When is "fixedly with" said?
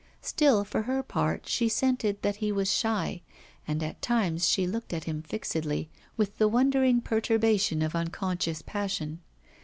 5.21-6.39